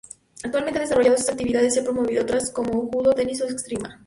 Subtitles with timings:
[0.43, 3.99] Actualmente, ha desarrollado esas actividades y ha promovido otras como judo, tenis o esgrima.